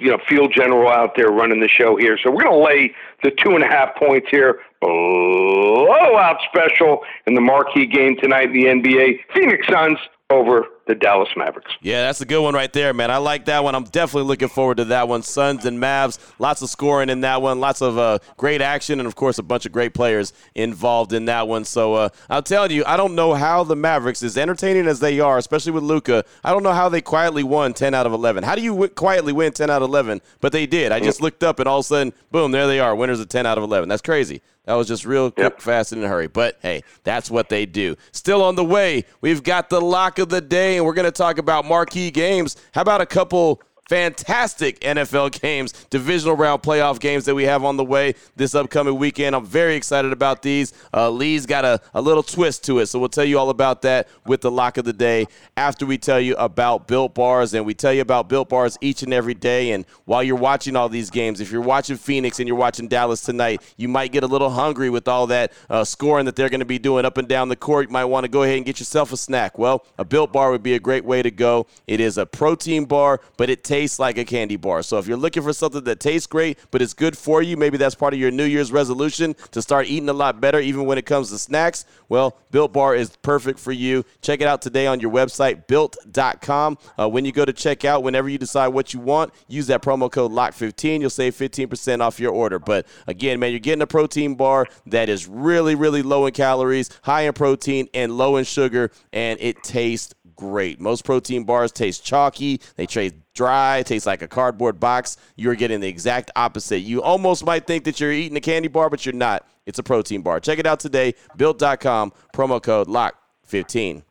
you 0.00 0.10
know, 0.10 0.18
field 0.28 0.52
general 0.52 0.90
out 0.90 1.14
there 1.16 1.28
running 1.28 1.60
the 1.60 1.68
show 1.68 1.96
here. 1.96 2.18
So 2.22 2.30
we're 2.30 2.42
going 2.42 2.58
to 2.58 2.64
lay 2.64 2.94
the 3.22 3.30
two 3.30 3.54
and 3.54 3.62
a 3.62 3.68
half 3.68 3.94
points 3.94 4.26
here. 4.30 4.58
Blowout 4.84 6.40
special 6.48 7.02
in 7.26 7.34
the 7.34 7.40
marquee 7.40 7.86
game 7.86 8.16
tonight 8.20 8.50
in 8.50 8.52
the 8.52 8.64
NBA. 8.64 9.20
Phoenix 9.34 9.66
Suns 9.68 9.98
over 10.30 10.66
the 10.86 10.94
Dallas 10.94 11.28
Mavericks. 11.36 11.72
Yeah, 11.80 12.02
that's 12.02 12.20
a 12.20 12.26
good 12.26 12.42
one 12.42 12.54
right 12.54 12.72
there, 12.72 12.92
man. 12.92 13.10
I 13.10 13.16
like 13.16 13.46
that 13.46 13.64
one. 13.64 13.74
I'm 13.74 13.84
definitely 13.84 14.28
looking 14.28 14.48
forward 14.48 14.76
to 14.78 14.84
that 14.86 15.08
one. 15.08 15.22
Suns 15.22 15.64
and 15.64 15.78
Mavs, 15.78 16.18
lots 16.38 16.60
of 16.62 16.68
scoring 16.70 17.08
in 17.08 17.20
that 17.22 17.40
one, 17.40 17.58
lots 17.60 17.80
of 17.80 17.96
uh, 17.98 18.18
great 18.36 18.60
action, 18.60 19.00
and 19.00 19.06
of 19.06 19.14
course, 19.14 19.38
a 19.38 19.42
bunch 19.42 19.64
of 19.66 19.72
great 19.72 19.94
players 19.94 20.32
involved 20.54 21.12
in 21.12 21.24
that 21.26 21.48
one. 21.48 21.64
So 21.64 21.94
uh, 21.94 22.08
I'll 22.28 22.42
tell 22.42 22.70
you, 22.70 22.84
I 22.86 22.96
don't 22.96 23.14
know 23.14 23.34
how 23.34 23.64
the 23.64 23.76
Mavericks, 23.76 24.22
as 24.22 24.36
entertaining 24.36 24.86
as 24.86 25.00
they 25.00 25.20
are, 25.20 25.38
especially 25.38 25.72
with 25.72 25.82
Luka, 25.84 26.24
I 26.42 26.52
don't 26.52 26.62
know 26.62 26.72
how 26.72 26.88
they 26.88 27.00
quietly 27.00 27.42
won 27.42 27.74
10 27.74 27.94
out 27.94 28.06
of 28.06 28.12
11. 28.12 28.44
How 28.44 28.54
do 28.54 28.62
you 28.62 28.72
w- 28.72 28.88
quietly 28.92 29.32
win 29.32 29.52
10 29.52 29.70
out 29.70 29.82
of 29.82 29.88
11? 29.88 30.20
But 30.40 30.52
they 30.52 30.66
did. 30.66 30.92
I 30.92 31.00
just 31.00 31.20
looked 31.20 31.42
up, 31.42 31.58
and 31.58 31.68
all 31.68 31.78
of 31.78 31.84
a 31.84 31.88
sudden, 31.88 32.12
boom, 32.30 32.52
there 32.52 32.66
they 32.66 32.80
are, 32.80 32.94
winners 32.94 33.20
of 33.20 33.28
10 33.28 33.46
out 33.46 33.58
of 33.58 33.64
11. 33.64 33.88
That's 33.88 34.02
crazy. 34.02 34.42
That 34.66 34.74
was 34.74 34.88
just 34.88 35.04
real 35.04 35.30
quick, 35.30 35.44
Yep. 35.44 35.60
fast, 35.60 35.92
and 35.92 36.00
in 36.00 36.06
a 36.06 36.08
hurry. 36.08 36.26
But 36.26 36.58
hey, 36.62 36.84
that's 37.02 37.30
what 37.30 37.50
they 37.50 37.66
do. 37.66 37.96
Still 38.12 38.42
on 38.42 38.54
the 38.54 38.64
way, 38.64 39.04
we've 39.20 39.42
got 39.42 39.68
the 39.68 39.78
lock 39.78 40.18
of 40.18 40.30
the 40.30 40.40
day, 40.40 40.73
we're 40.80 40.94
going 40.94 41.04
to 41.04 41.12
talk 41.12 41.38
about 41.38 41.64
marquee 41.64 42.10
games. 42.10 42.56
How 42.72 42.82
about 42.82 43.00
a 43.00 43.06
couple 43.06 43.60
fantastic 43.88 44.80
NFL 44.80 45.40
games, 45.40 45.72
divisional 45.90 46.36
round 46.36 46.62
playoff 46.62 47.00
games 47.00 47.24
that 47.26 47.34
we 47.34 47.44
have 47.44 47.64
on 47.64 47.76
the 47.76 47.84
way 47.84 48.14
this 48.36 48.54
upcoming 48.54 48.96
weekend. 48.96 49.36
I'm 49.36 49.44
very 49.44 49.76
excited 49.76 50.12
about 50.12 50.42
these. 50.42 50.72
Uh, 50.92 51.10
Lee's 51.10 51.46
got 51.46 51.64
a, 51.64 51.80
a 51.92 52.00
little 52.00 52.22
twist 52.22 52.64
to 52.64 52.78
it, 52.78 52.86
so 52.86 52.98
we'll 52.98 53.08
tell 53.08 53.24
you 53.24 53.38
all 53.38 53.50
about 53.50 53.82
that 53.82 54.08
with 54.26 54.40
the 54.40 54.50
lock 54.50 54.78
of 54.78 54.84
the 54.84 54.92
day 54.92 55.26
after 55.56 55.86
we 55.86 55.98
tell 55.98 56.20
you 56.20 56.34
about 56.36 56.86
Built 56.86 57.14
Bars. 57.14 57.54
And 57.54 57.66
we 57.66 57.74
tell 57.74 57.92
you 57.92 58.00
about 58.00 58.28
Built 58.28 58.48
Bars 58.48 58.78
each 58.80 59.02
and 59.02 59.12
every 59.12 59.34
day. 59.34 59.72
And 59.72 59.84
while 60.04 60.22
you're 60.22 60.36
watching 60.36 60.76
all 60.76 60.88
these 60.88 61.10
games, 61.10 61.40
if 61.40 61.52
you're 61.52 61.60
watching 61.60 61.96
Phoenix 61.96 62.38
and 62.38 62.48
you're 62.48 62.56
watching 62.56 62.88
Dallas 62.88 63.20
tonight, 63.20 63.62
you 63.76 63.88
might 63.88 64.12
get 64.12 64.24
a 64.24 64.26
little 64.26 64.50
hungry 64.50 64.90
with 64.90 65.08
all 65.08 65.26
that 65.28 65.52
uh, 65.68 65.84
scoring 65.84 66.26
that 66.26 66.36
they're 66.36 66.48
going 66.48 66.60
to 66.60 66.66
be 66.66 66.78
doing 66.78 67.04
up 67.04 67.18
and 67.18 67.28
down 67.28 67.48
the 67.48 67.56
court. 67.56 67.88
You 67.88 67.92
might 67.92 68.04
want 68.06 68.24
to 68.24 68.28
go 68.28 68.42
ahead 68.42 68.56
and 68.56 68.66
get 68.66 68.78
yourself 68.78 69.12
a 69.12 69.16
snack. 69.16 69.58
Well, 69.58 69.84
a 69.98 70.04
Built 70.04 70.32
Bar 70.32 70.50
would 70.50 70.62
be 70.62 70.74
a 70.74 70.80
great 70.80 71.04
way 71.04 71.22
to 71.22 71.30
go. 71.30 71.66
It 71.86 72.00
is 72.00 72.18
a 72.18 72.26
protein 72.26 72.84
bar, 72.84 73.20
but 73.36 73.50
it 73.50 73.64
tastes 73.74 73.98
like 73.98 74.18
a 74.18 74.24
candy 74.24 74.54
bar. 74.54 74.84
So 74.84 74.98
if 74.98 75.08
you're 75.08 75.16
looking 75.16 75.42
for 75.42 75.52
something 75.52 75.82
that 75.82 75.98
tastes 75.98 76.28
great, 76.28 76.60
but 76.70 76.80
it's 76.80 76.94
good 76.94 77.18
for 77.18 77.42
you, 77.42 77.56
maybe 77.56 77.76
that's 77.76 77.96
part 77.96 78.14
of 78.14 78.20
your 78.20 78.30
New 78.30 78.44
Year's 78.44 78.70
resolution 78.70 79.34
to 79.50 79.60
start 79.60 79.88
eating 79.88 80.08
a 80.08 80.12
lot 80.12 80.40
better, 80.40 80.60
even 80.60 80.84
when 80.84 80.96
it 80.96 81.06
comes 81.06 81.30
to 81.30 81.38
snacks. 81.38 81.84
Well, 82.08 82.38
Built 82.52 82.72
Bar 82.72 82.94
is 82.94 83.16
perfect 83.22 83.58
for 83.58 83.72
you. 83.72 84.04
Check 84.22 84.40
it 84.40 84.46
out 84.46 84.62
today 84.62 84.86
on 84.86 85.00
your 85.00 85.10
website, 85.10 85.66
built.com. 85.66 86.78
Uh, 86.96 87.08
when 87.08 87.24
you 87.24 87.32
go 87.32 87.44
to 87.44 87.52
checkout, 87.52 88.04
whenever 88.04 88.28
you 88.28 88.38
decide 88.38 88.68
what 88.68 88.94
you 88.94 89.00
want, 89.00 89.34
use 89.48 89.66
that 89.66 89.82
promo 89.82 90.08
code 90.08 90.30
LOCK15. 90.30 91.00
You'll 91.00 91.10
save 91.10 91.34
15% 91.34 92.00
off 92.00 92.20
your 92.20 92.32
order. 92.32 92.60
But 92.60 92.86
again, 93.08 93.40
man, 93.40 93.50
you're 93.50 93.58
getting 93.58 93.82
a 93.82 93.88
protein 93.88 94.36
bar 94.36 94.68
that 94.86 95.08
is 95.08 95.26
really, 95.26 95.74
really 95.74 96.02
low 96.02 96.26
in 96.26 96.32
calories, 96.32 96.90
high 97.02 97.22
in 97.22 97.32
protein, 97.32 97.88
and 97.92 98.16
low 98.16 98.36
in 98.36 98.44
sugar, 98.44 98.92
and 99.12 99.40
it 99.40 99.64
tastes 99.64 100.14
great. 100.36 100.80
Most 100.80 101.04
protein 101.04 101.44
bars 101.44 101.72
taste 101.72 102.04
chalky, 102.04 102.60
they 102.76 102.86
taste 102.86 103.14
dry, 103.34 103.82
taste 103.82 104.06
like 104.06 104.22
a 104.22 104.28
cardboard 104.28 104.80
box. 104.80 105.16
You're 105.36 105.54
getting 105.54 105.80
the 105.80 105.88
exact 105.88 106.30
opposite. 106.36 106.80
You 106.80 107.02
almost 107.02 107.44
might 107.44 107.66
think 107.66 107.84
that 107.84 108.00
you're 108.00 108.12
eating 108.12 108.36
a 108.36 108.40
candy 108.40 108.68
bar, 108.68 108.90
but 108.90 109.04
you're 109.04 109.14
not. 109.14 109.46
It's 109.66 109.78
a 109.78 109.82
protein 109.82 110.22
bar. 110.22 110.40
Check 110.40 110.58
it 110.58 110.66
out 110.66 110.80
today. 110.80 111.14
Built.com, 111.36 112.12
promo 112.34 112.62
code 112.62 112.88
LOCK15. 112.88 114.02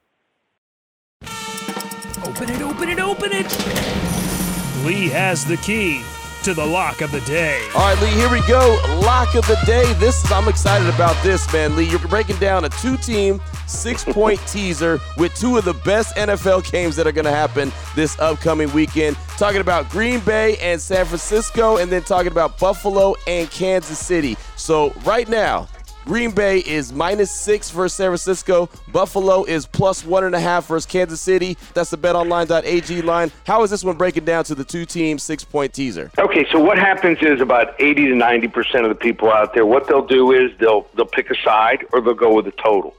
Open 2.25 2.49
it, 2.49 2.61
open 2.61 2.89
it, 2.89 2.99
open 2.99 3.29
it. 3.31 4.85
Lee 4.85 5.07
has 5.09 5.45
the 5.45 5.57
key 5.57 6.03
to 6.43 6.53
the 6.53 6.65
lock 6.65 6.99
of 6.99 7.09
the 7.11 7.21
day. 7.21 7.65
All 7.73 7.81
right, 7.81 8.01
Lee, 8.01 8.09
here 8.09 8.29
we 8.29 8.45
go. 8.47 8.77
Lock 9.01 9.33
of 9.35 9.47
the 9.47 9.57
day. 9.65 9.93
This 9.93 10.23
is 10.25 10.31
I'm 10.31 10.49
excited 10.49 10.93
about 10.93 11.21
this, 11.23 11.51
man. 11.53 11.75
Lee, 11.77 11.89
you're 11.89 11.99
breaking 11.99 12.35
down 12.37 12.65
a 12.65 12.69
two-team 12.69 13.41
six-point 13.65 14.39
teaser 14.47 14.99
with 15.17 15.33
two 15.35 15.55
of 15.55 15.63
the 15.63 15.73
best 15.73 16.15
NFL 16.17 16.69
games 16.69 16.97
that 16.97 17.07
are 17.07 17.13
going 17.13 17.25
to 17.25 17.31
happen 17.31 17.71
this 17.95 18.19
upcoming 18.19 18.71
weekend. 18.73 19.15
Talking 19.37 19.61
about 19.61 19.89
Green 19.89 20.19
Bay 20.19 20.57
and 20.57 20.81
San 20.81 21.05
Francisco, 21.05 21.77
and 21.77 21.89
then 21.89 22.03
talking 22.03 22.31
about 22.31 22.59
Buffalo 22.59 23.15
and 23.25 23.49
Kansas 23.49 23.97
City. 23.97 24.35
So 24.57 24.91
right 25.05 25.29
now, 25.29 25.69
Green 26.05 26.31
Bay 26.31 26.59
is 26.59 26.91
minus 26.91 27.31
six 27.31 27.69
versus 27.69 27.95
San 27.95 28.07
Francisco. 28.07 28.69
Buffalo 28.91 29.45
is 29.45 29.65
plus 29.65 30.05
one 30.05 30.25
and 30.25 30.35
a 30.35 30.39
half 30.39 30.67
versus 30.67 30.85
Kansas 30.85 31.21
City. 31.21 31.57
That's 31.73 31.91
the 31.91 31.97
betonline.ag 31.97 33.01
line. 33.03 33.31
How 33.45 33.63
is 33.63 33.69
this 33.69 33.85
one 33.85 33.95
breaking 33.95 34.25
down 34.25 34.43
to 34.45 34.55
the 34.55 34.65
two 34.65 34.85
team 34.85 35.17
six 35.17 35.45
point 35.45 35.73
teaser? 35.73 36.11
Okay, 36.19 36.45
so 36.51 36.59
what 36.59 36.77
happens 36.77 37.19
is 37.21 37.39
about 37.39 37.79
80 37.79 38.07
to 38.07 38.15
90 38.15 38.47
percent 38.49 38.83
of 38.83 38.89
the 38.89 38.95
people 38.95 39.31
out 39.31 39.53
there, 39.53 39.65
what 39.65 39.87
they'll 39.87 40.05
do 40.05 40.33
is 40.33 40.51
they'll 40.59 40.85
they'll 40.95 41.05
pick 41.05 41.29
a 41.29 41.41
side 41.41 41.85
or 41.93 42.01
they'll 42.01 42.13
go 42.13 42.33
with 42.33 42.47
a 42.47 42.51
total. 42.51 42.95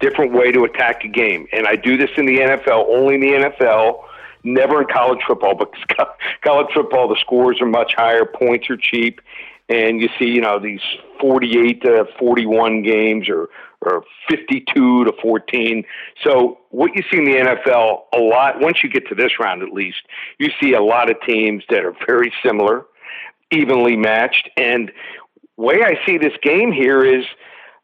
Different 0.00 0.32
way 0.32 0.52
to 0.52 0.64
attack 0.64 1.04
a 1.04 1.08
game, 1.08 1.46
and 1.52 1.66
I 1.66 1.76
do 1.76 1.96
this 1.96 2.10
in 2.16 2.26
the 2.26 2.38
NFL, 2.38 2.86
only 2.88 3.16
in 3.16 3.20
the 3.20 3.50
NFL. 3.50 4.04
Never 4.44 4.82
in 4.82 4.86
college 4.86 5.18
football, 5.26 5.54
because 5.58 6.06
college 6.42 6.68
football 6.72 7.08
the 7.08 7.16
scores 7.20 7.60
are 7.60 7.66
much 7.66 7.94
higher, 7.96 8.24
points 8.24 8.70
are 8.70 8.76
cheap, 8.76 9.20
and 9.68 10.00
you 10.00 10.08
see, 10.18 10.26
you 10.26 10.40
know, 10.40 10.58
these 10.58 10.80
48 11.20 11.82
to 11.82 12.04
41 12.18 12.82
games 12.82 13.28
or 13.28 13.48
or 13.80 14.02
52 14.28 15.04
to 15.04 15.12
14. 15.22 15.84
So 16.24 16.58
what 16.70 16.90
you 16.96 17.02
see 17.10 17.18
in 17.18 17.24
the 17.24 17.36
NFL 17.36 18.00
a 18.12 18.18
lot, 18.18 18.60
once 18.60 18.82
you 18.82 18.90
get 18.90 19.06
to 19.08 19.14
this 19.14 19.38
round 19.38 19.62
at 19.62 19.72
least, 19.72 19.98
you 20.38 20.50
see 20.60 20.72
a 20.72 20.82
lot 20.82 21.10
of 21.10 21.16
teams 21.26 21.62
that 21.70 21.84
are 21.84 21.94
very 22.06 22.32
similar, 22.44 22.86
evenly 23.52 23.96
matched. 23.96 24.50
And 24.56 24.90
way 25.56 25.82
I 25.84 25.94
see 26.04 26.18
this 26.18 26.32
game 26.42 26.72
here 26.72 27.04
is 27.04 27.24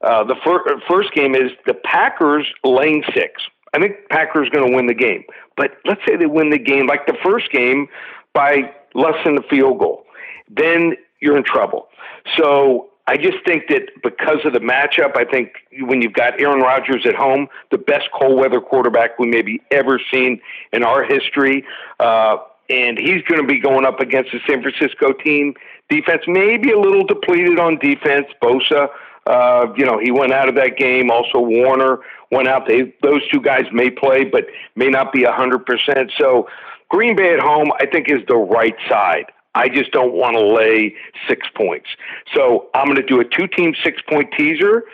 uh, 0.03 0.25
the 0.25 0.35
fir- 0.45 0.81
first 0.89 1.13
game 1.15 1.37
is 1.37 1.53
the 1.65 1.75
Packers 1.75 2.47
laying 2.65 3.05
six. 3.15 3.43
I 3.73 3.79
think 3.79 4.09
Packers 4.11 4.49
going 4.51 4.69
to 4.69 4.75
win 4.75 4.87
the 4.87 4.95
game, 4.95 5.25
but 5.57 5.79
let's 5.85 6.01
say 6.07 6.17
they 6.17 6.27
win 6.27 6.51
the 6.51 6.59
game 6.59 6.87
like 6.87 7.07
the 7.07 7.17
first 7.25 7.51
game 7.51 7.89
by 8.33 8.73
less 8.95 9.15
than 9.25 9.35
the 9.35 9.43
field 9.51 9.79
goal, 9.79 10.05
then 10.49 10.95
you're 11.25 11.37
in 11.37 11.45
trouble. 11.45 11.89
So 12.37 12.91
I 13.07 13.17
just 13.17 13.39
think 13.47 13.69
that 13.69 13.83
because 14.03 14.39
of 14.45 14.53
the 14.53 14.61
matchup, 14.61 15.17
I 15.17 15.25
think 15.25 15.53
when 15.81 16.01
you've 16.01 16.13
got 16.13 16.41
Aaron 16.41 16.61
Rodgers 16.61 17.05
at 17.07 17.15
home, 17.15 17.49
the 17.71 17.79
best 17.79 18.09
cold 18.19 18.39
weather 18.39 18.61
quarterback 18.61 19.19
we 19.19 19.27
maybe 19.27 19.61
ever 19.71 20.01
seen 20.13 20.41
in 20.73 20.83
our 20.83 21.05
history, 21.05 21.65
uh, 22.01 22.37
and 22.71 22.99
he's 22.99 23.23
going 23.23 23.41
to 23.41 23.47
be 23.47 23.59
going 23.59 23.85
up 23.85 24.01
against 24.01 24.33
the 24.33 24.41
San 24.47 24.63
Francisco 24.63 25.13
team 25.13 25.55
defense, 25.91 26.23
maybe 26.27 26.71
a 26.73 26.79
little 26.79 27.05
depleted 27.05 27.59
on 27.59 27.79
defense. 27.79 28.27
Bosa, 28.43 28.89
uh, 29.27 29.67
you 29.77 29.85
know, 29.85 29.99
he 29.99 30.11
went 30.11 30.33
out 30.33 30.49
of 30.49 30.55
that 30.55 30.79
game. 30.79 31.11
Also, 31.11 31.39
Warner 31.41 31.99
went 32.31 32.49
out. 32.49 32.67
They, 32.67 32.95
those 33.03 33.21
two 33.31 33.41
guys 33.41 33.65
may 33.71 33.91
play, 33.91 34.25
but 34.25 34.47
may 34.77 34.89
not 34.89 35.13
be 35.13 35.25
a 35.25 35.33
hundred 35.33 35.67
percent. 35.67 36.11
So, 36.19 36.49
Green 36.89 37.17
Bay 37.17 37.35
at 37.35 37.41
home, 37.41 37.71
I 37.81 37.87
think, 37.87 38.11
is 38.11 38.21
the 38.29 38.37
right 38.37 38.77
side. 38.89 39.27
I 39.55 39.69
just 39.69 39.93
don't 39.93 40.13
want 40.13 40.37
to 40.37 40.43
lay 40.43 40.95
six 41.29 41.47
points. 41.55 41.89
So 42.35 42.69
I'm 42.75 42.87
going 42.87 42.97
to 42.97 43.03
do 43.03 43.21
a 43.21 43.25
two 43.25 43.47
team 43.47 43.75
six 43.83 44.03
point 44.09 44.33
teaser, 44.37 44.85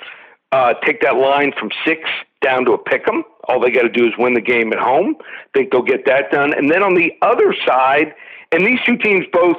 uh, 0.52 0.74
take 0.84 1.00
that 1.00 1.16
line 1.16 1.52
from 1.58 1.70
six 1.84 2.02
down 2.42 2.64
to 2.66 2.72
a 2.72 2.78
pick 2.78 3.06
'em. 3.08 3.24
All 3.44 3.60
they 3.60 3.70
got 3.70 3.82
to 3.82 3.88
do 3.88 4.06
is 4.06 4.12
win 4.18 4.34
the 4.34 4.40
game 4.40 4.72
at 4.72 4.78
home. 4.78 5.16
Think 5.54 5.72
they'll 5.72 5.82
get 5.82 6.06
that 6.06 6.30
done. 6.30 6.54
And 6.54 6.70
then 6.70 6.82
on 6.82 6.94
the 6.94 7.12
other 7.22 7.54
side, 7.66 8.14
and 8.52 8.66
these 8.66 8.80
two 8.84 8.96
teams 8.96 9.26
both 9.32 9.56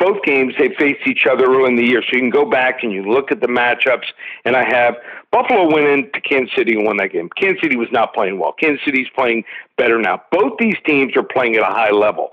both 0.00 0.20
games 0.24 0.52
they 0.58 0.68
faced 0.74 1.06
each 1.06 1.26
other 1.26 1.44
early 1.44 1.68
in 1.68 1.76
the 1.76 1.84
year, 1.84 2.02
so 2.02 2.08
you 2.12 2.18
can 2.18 2.30
go 2.30 2.44
back 2.44 2.82
and 2.82 2.92
you 2.92 3.02
look 3.02 3.30
at 3.30 3.40
the 3.40 3.46
matchups. 3.46 4.06
And 4.44 4.56
I 4.56 4.64
have 4.64 4.96
Buffalo 5.30 5.72
went 5.72 5.86
into 5.86 6.20
Kansas 6.20 6.54
City 6.56 6.74
and 6.74 6.84
won 6.84 6.96
that 6.96 7.12
game. 7.12 7.28
Kansas 7.40 7.62
City 7.62 7.76
was 7.76 7.88
not 7.92 8.12
playing 8.12 8.38
well. 8.38 8.52
Kansas 8.52 8.84
City's 8.84 9.08
playing 9.14 9.44
better 9.76 9.98
now. 9.98 10.22
Both 10.32 10.54
these 10.58 10.76
teams 10.84 11.16
are 11.16 11.22
playing 11.22 11.54
at 11.56 11.62
a 11.62 11.72
high 11.72 11.92
level. 11.92 12.30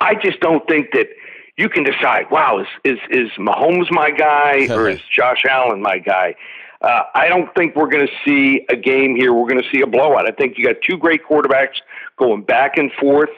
I 0.00 0.14
just 0.16 0.40
don't 0.40 0.66
think 0.68 0.88
that 0.92 1.06
you 1.56 1.68
can 1.68 1.84
decide. 1.84 2.30
Wow, 2.30 2.60
is 2.60 2.66
is 2.84 2.98
is 3.10 3.30
Mahomes 3.38 3.90
my 3.90 4.10
guy 4.10 4.66
or 4.70 4.88
is 4.88 5.00
Josh 5.10 5.44
Allen 5.48 5.82
my 5.82 5.98
guy? 5.98 6.34
Uh, 6.80 7.04
I 7.14 7.28
don't 7.28 7.54
think 7.54 7.76
we're 7.76 7.88
going 7.88 8.06
to 8.06 8.12
see 8.24 8.66
a 8.68 8.74
game 8.74 9.14
here. 9.14 9.32
We're 9.32 9.48
going 9.48 9.62
to 9.62 9.68
see 9.70 9.82
a 9.82 9.86
blowout. 9.86 10.28
I 10.28 10.32
think 10.32 10.58
you 10.58 10.64
got 10.64 10.76
two 10.82 10.96
great 10.96 11.20
quarterbacks 11.24 11.76
going 12.18 12.42
back 12.42 12.76
and 12.76 12.90
forth, 12.94 13.30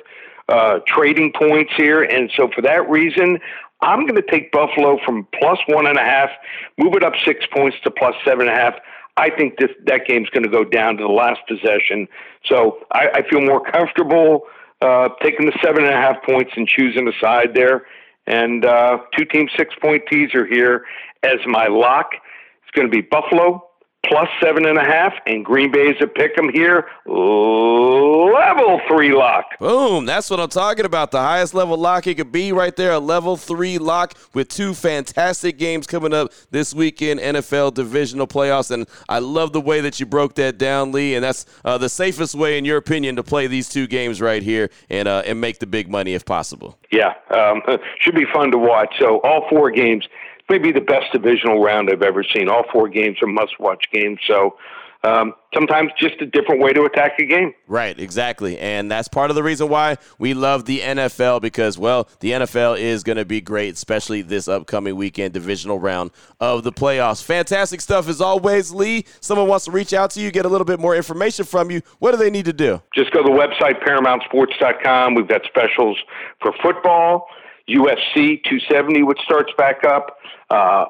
uh, 0.49 0.79
trading 0.87 1.31
points 1.39 1.73
here, 1.77 2.03
and 2.03 2.31
so 2.35 2.49
for 2.55 2.63
that 2.63 2.89
reason, 2.89 3.39
I'm 3.83 4.07
going 4.07 4.17
to 4.17 4.31
take 4.31 4.51
Buffalo 4.51 4.99
from 5.05 5.29
plus 5.39 5.59
one 5.67 5.87
and 5.87 5.99
a 5.99 6.03
half, 6.03 6.31
move 6.79 6.95
it 6.95 7.05
up 7.05 7.13
six 7.23 7.45
points 7.53 7.77
to 7.85 7.91
plus 7.91 8.15
seven 8.25 8.49
and 8.49 8.57
a 8.57 8.59
half. 8.59 8.75
I 9.17 9.29
think 9.31 9.59
this 9.59 9.71
that 9.87 10.07
game's 10.07 10.31
going 10.31 10.45
to 10.45 10.49
go 10.49 10.65
down 10.65 10.97
to 10.97 11.03
the 11.03 11.13
last 11.13 11.41
possession. 11.47 12.09
So 12.47 12.79
I, 12.93 13.09
I 13.17 13.29
feel 13.29 13.43
more 13.43 13.63
comfortable 13.63 14.43
uh, 14.81 15.11
taking 15.23 15.47
the 15.47 15.57
seven 15.63 15.85
and 15.85 15.93
a 15.93 15.97
half 15.97 16.23
points 16.23 16.53
and 16.57 16.67
choosing 16.67 17.07
a 17.09 17.13
side 17.21 17.55
there 17.55 17.85
and 18.27 18.65
uh, 18.65 18.99
two 19.17 19.25
team 19.25 19.49
six 19.57 19.75
point 19.81 20.05
teaser 20.11 20.47
here 20.47 20.85
as 21.23 21.39
my 21.47 21.67
lock. 21.67 22.13
It's 22.63 22.71
going 22.75 22.89
to 22.89 22.93
be 22.93 23.03
Buffalo 23.03 23.69
plus 24.09 24.29
seven 24.43 24.67
and 24.67 24.79
a 24.79 24.85
half, 24.85 25.15
and 25.27 25.45
Green 25.45 25.71
Bay 25.71 25.89
is 25.89 25.97
a 26.01 26.07
pick 26.07 26.37
'em 26.39 26.51
here. 26.53 26.87
Level 27.07 28.81
three 28.89 29.13
lock. 29.13 29.59
Boom. 29.59 30.07
That's 30.07 30.31
what 30.31 30.41
I'm 30.41 30.49
talking 30.49 30.85
about. 30.85 31.11
The 31.11 31.21
highest 31.21 31.55
level 31.55 31.77
lock 31.77 32.07
it 32.07 32.17
could 32.17 32.33
be 32.33 32.53
right 32.53 32.75
there. 32.75 32.93
A 32.93 32.99
level 32.99 33.37
three 33.37 33.79
lock 33.79 34.15
with 34.35 34.49
two 34.49 34.75
fantastic 34.75 35.59
games 35.59 35.87
coming 35.87 36.13
up 36.13 36.33
this 36.51 36.75
weekend, 36.75 37.21
NFL 37.21 37.75
divisional 37.75 38.27
playoffs. 38.27 38.71
And 38.71 38.87
I 39.09 39.19
love 39.19 39.53
the 39.53 39.61
way 39.61 39.81
that 39.81 40.01
you 40.01 40.07
broke 40.07 40.35
that 40.35 40.59
down, 40.59 40.93
Lee. 40.93 41.15
And 41.15 41.25
that's 41.25 41.47
uh, 41.65 41.79
the 41.79 41.89
safest 41.89 42.35
way, 42.35 42.59
in 42.59 42.65
your 42.65 42.77
opinion, 42.77 43.17
to 43.17 43.23
play 43.23 43.47
these 43.47 43.69
two 43.69 43.87
games 43.87 44.21
right 44.21 44.43
here 44.43 44.71
and 44.91 45.09
uh, 45.09 45.23
and 45.27 45.41
make 45.41 45.59
the 45.59 45.67
big 45.67 45.89
money 45.89 46.15
if 46.15 46.25
possible. 46.25 46.79
Yeah, 46.91 47.15
um, 47.31 47.63
should 48.01 48.15
be 48.15 48.27
fun 48.33 48.51
to 48.53 48.59
watch. 48.59 48.95
So 48.99 49.21
all 49.21 49.47
four 49.49 49.71
games 49.71 50.07
maybe 50.49 50.73
the 50.73 50.81
best 50.81 51.13
divisional 51.13 51.63
round 51.63 51.91
I've 51.91 52.03
ever 52.03 52.25
seen. 52.25 52.49
All 52.49 52.65
four 52.73 52.89
games 52.89 53.19
are 53.23 53.29
must-watch 53.29 53.85
games. 53.93 54.19
So 54.27 54.57
um, 55.05 55.35
sometimes 55.53 55.93
just 55.99 56.21
a 56.23 56.27
different 56.27 56.63
way 56.63 56.73
to 56.73 56.83
attack 56.85 57.19
a 57.19 57.27
game. 57.27 57.53
Right, 57.67 57.99
exactly. 57.99 58.59
And 58.59 58.91
that's 58.91 59.07
part 59.07 59.31
of 59.31 59.37
the 59.37 59.43
reason 59.43 59.69
why 59.69 59.99
we 60.19 60.33
love 60.33 60.65
the 60.65 60.81
NFL 60.81 61.43
because, 61.43 61.79
well, 61.79 62.09
the 62.21 62.31
NFL 62.33 62.79
is 62.79 63.03
going 63.03 63.19
to 63.19 63.27
be 63.27 63.43
great, 63.43 63.75
especially 63.75 64.23
this 64.23 64.49
upcoming 64.49 64.97
weekend 64.97 65.35
divisional 65.35 65.79
round 65.79 66.11
of 66.41 66.65
the 66.65 66.73
playoffs. 66.73 67.23
Fantastic 67.23 67.83
stuff 67.83 68.09
as 68.09 68.23
always, 68.23 68.73
Lee. 68.73 69.05
Someone 69.21 69.47
wants 69.47 69.67
to 69.67 69.71
reach 69.71 69.93
out 69.93 70.11
to 70.13 70.21
you, 70.21 70.31
get 70.31 70.47
a 70.47 70.49
little 70.49 70.65
bit 70.65 70.81
more 70.81 70.97
information 70.97 71.45
from 71.45 71.71
you. 71.71 71.83
What 71.99 72.13
do 72.13 72.17
they 72.17 72.31
need 72.31 72.47
to 72.47 72.55
do? 72.55 72.81
Just 72.95 73.11
go 73.11 73.23
to 73.23 73.29
the 73.29 73.37
website, 73.37 73.85
ParamountSports.com. 73.85 75.15
We've 75.15 75.29
got 75.29 75.43
specials 75.45 75.99
for 76.41 76.55
football, 76.63 77.27
UFC 77.69 78.43
270, 78.45 79.03
which 79.03 79.21
starts 79.21 79.53
back 79.57 79.85
up. 79.85 80.19
Uh, 80.51 80.87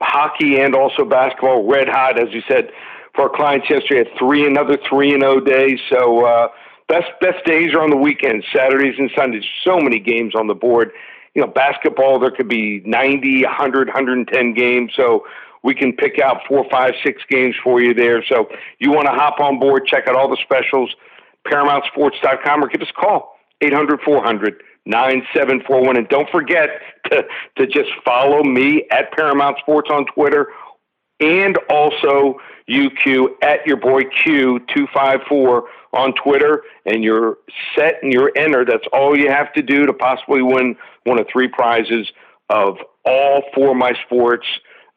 hockey 0.00 0.60
and 0.60 0.74
also 0.74 1.04
basketball, 1.04 1.66
red 1.66 1.88
hot, 1.88 2.20
as 2.20 2.32
you 2.32 2.42
said, 2.48 2.70
for 3.14 3.22
our 3.22 3.36
clients 3.36 3.68
yesterday. 3.68 4.08
Had 4.08 4.18
three 4.18 4.46
another 4.46 4.78
three 4.88 5.12
and 5.12 5.22
zero 5.22 5.36
oh 5.36 5.40
days. 5.40 5.80
So 5.90 6.24
uh, 6.24 6.48
best 6.88 7.08
best 7.20 7.44
days 7.44 7.74
are 7.74 7.82
on 7.82 7.90
the 7.90 7.96
weekends, 7.96 8.46
Saturdays 8.54 8.94
and 8.98 9.10
Sundays. 9.16 9.44
So 9.64 9.78
many 9.78 9.98
games 9.98 10.34
on 10.34 10.46
the 10.46 10.54
board. 10.54 10.92
You 11.34 11.42
know, 11.42 11.48
basketball 11.48 12.18
there 12.18 12.30
could 12.30 12.48
be 12.48 12.82
90, 12.84 13.44
100, 13.44 13.88
110 13.88 14.54
games. 14.54 14.92
So 14.96 15.24
we 15.62 15.74
can 15.74 15.92
pick 15.92 16.18
out 16.18 16.42
four, 16.48 16.64
five, 16.70 16.94
six 17.04 17.22
games 17.28 17.54
for 17.62 17.80
you 17.80 17.94
there. 17.94 18.24
So 18.24 18.48
you 18.78 18.90
want 18.90 19.06
to 19.06 19.12
hop 19.12 19.40
on 19.40 19.58
board, 19.58 19.86
check 19.86 20.08
out 20.08 20.14
all 20.14 20.28
the 20.28 20.38
specials, 20.42 20.94
ParamountSports.com, 21.46 22.64
or 22.64 22.68
give 22.68 22.82
us 22.82 22.88
a 22.90 23.00
call 23.00 23.36
800 23.60 24.00
400 24.02 24.62
9741. 24.88 25.96
And 25.96 26.08
don't 26.08 26.28
forget 26.30 26.68
to, 27.10 27.24
to 27.56 27.66
just 27.66 27.90
follow 28.04 28.42
me 28.42 28.84
at 28.90 29.12
Paramount 29.12 29.58
Sports 29.58 29.90
on 29.92 30.06
Twitter 30.06 30.48
and 31.20 31.56
also 31.70 32.40
UQ 32.68 33.28
at 33.42 33.66
your 33.66 33.76
boy 33.76 34.02
Q254 34.24 35.62
on 35.92 36.14
Twitter. 36.14 36.62
And 36.86 37.04
you're 37.04 37.38
set 37.76 38.02
and 38.02 38.12
you're 38.12 38.32
entered. 38.36 38.68
That's 38.68 38.86
all 38.92 39.16
you 39.16 39.30
have 39.30 39.52
to 39.52 39.62
do 39.62 39.86
to 39.86 39.92
possibly 39.92 40.42
win 40.42 40.76
one 41.04 41.18
of 41.18 41.26
three 41.30 41.48
prizes 41.48 42.10
of 42.48 42.78
all 43.04 43.42
four 43.54 43.70
of 43.70 43.76
my 43.76 43.92
sports 44.06 44.46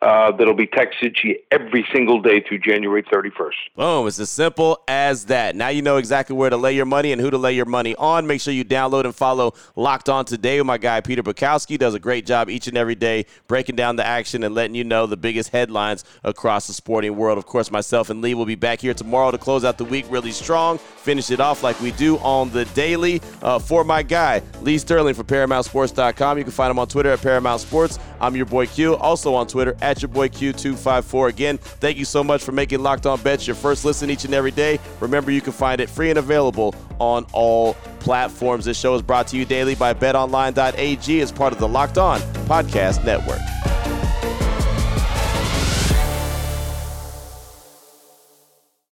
uh, 0.02 0.32
that'll 0.32 0.56
be 0.56 0.68
texted 0.68 1.16
to 1.18 1.28
you 1.28 1.38
every 1.52 1.86
single 1.94 2.22
day 2.22 2.42
through 2.42 2.60
January 2.60 3.04
31st. 3.04 3.52
Boom. 3.76 4.08
It's 4.08 4.20
as 4.20 4.30
simple 4.32 4.82
as 4.88 5.26
that. 5.26 5.56
Now 5.56 5.68
you 5.70 5.82
know 5.82 5.98
exactly 5.98 6.36
where 6.36 6.50
to 6.50 6.58
lay 6.58 6.74
your 6.74 6.86
money 6.86 7.12
and 7.12 7.22
who 7.22 7.30
to 7.30 7.38
lay 7.38 7.54
your 7.54 7.66
money 7.66 7.96
on. 7.96 8.26
Make 8.26 8.42
sure 8.42 8.54
you 8.54 8.66
download 8.66 9.06
and 9.06 9.16
follow 9.16 9.54
Locked 9.76 10.10
On 10.10 10.26
Today 10.26 10.60
with 10.60 10.66
my 10.66 10.78
guy, 10.78 11.02
Peter 11.02 11.22
Bukowski. 11.22 11.78
Does 11.78 11.94
a 11.94 12.00
great 12.00 12.26
job 12.26 12.50
each 12.50 12.68
and 12.68 12.78
every 12.78 12.96
day 12.96 13.26
breaking 13.48 13.76
down 13.76 13.96
the 13.96 14.06
action 14.06 14.44
and 14.44 14.56
letting 14.56 14.76
you 14.76 14.84
know 14.84 15.06
the 15.06 15.18
biggest 15.18 15.50
headlines 15.50 16.04
across 16.24 16.68
the 16.68 16.74
sporting 16.74 17.16
world. 17.16 17.38
Of 17.38 17.46
course, 17.46 17.70
myself 17.70 18.10
and 18.10 18.22
Lee 18.22 18.34
will 18.34 18.46
be 18.46 18.56
back 18.56 18.82
here 18.82 18.94
tomorrow 18.94 19.32
to 19.32 19.38
close 19.38 19.64
out 19.64 19.78
the 19.78 19.86
week 19.86 20.06
really 20.10 20.32
strong, 20.32 20.78
finish 20.78 21.30
it 21.30 21.40
off 21.40 21.64
like 21.64 21.80
we 21.80 21.92
do 21.92 22.18
on 22.20 22.50
the 22.52 22.66
daily. 22.66 23.22
Uh, 23.42 23.60
for 23.60 23.84
my 23.84 24.02
guy, 24.02 24.42
Lee 24.62 24.78
Sterling 24.78 25.14
from 25.14 25.28
ParamountSports.com. 25.28 26.38
You 26.38 26.44
can 26.44 26.54
find 26.54 26.72
him 26.72 26.80
on 26.80 26.88
Twitter 26.88 27.12
at 27.12 27.22
Paramount 27.22 27.62
Sports. 27.62 28.00
I'm 28.22 28.36
your 28.36 28.46
boy 28.46 28.68
Q. 28.68 28.96
Also 28.96 29.34
on 29.34 29.48
Twitter 29.48 29.76
at 29.82 30.02
your 30.02 30.10
boy 30.10 30.30
Q254. 30.30 31.30
Again, 31.30 31.58
thank 31.58 31.98
you 31.98 32.06
so 32.06 32.24
much 32.24 32.44
for 32.44 32.52
making 32.52 32.82
Locked 32.82 33.06
On 33.08 33.20
Bets 33.20 33.48
your 33.48 33.56
first 33.56 33.84
listen 33.84 34.10
each 34.10 34.24
and 34.24 34.34
every 34.34 34.52
day. 34.52 34.80
Remember, 35.00 35.32
you 35.32 35.42
can 35.42 35.54
find 35.54 35.82
it 35.82 35.90
free 35.90 36.10
and 36.12 36.20
available 36.20 36.76
on 37.00 37.26
all 37.34 37.74
platforms. 38.00 38.66
This 38.66 38.80
show 38.80 38.94
is 38.96 39.02
brought 39.02 39.28
to 39.28 39.38
you 39.38 39.44
daily 39.44 39.76
by 39.76 39.94
betonline.ag 39.94 41.20
as 41.20 41.32
part 41.32 41.52
of 41.52 41.60
the 41.60 41.68
Locked 41.68 41.98
On 41.98 42.20
Podcast 42.48 43.04
Network. 43.04 43.40